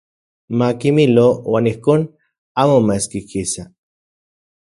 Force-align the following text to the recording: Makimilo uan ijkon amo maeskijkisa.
Makimilo 0.59 1.25
uan 1.51 1.65
ijkon 1.71 2.01
amo 2.63 2.77
maeskijkisa. 2.87 3.63